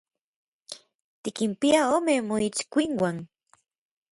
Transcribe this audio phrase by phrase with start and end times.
[1.21, 3.17] Tikinpia ome moitskuinuan.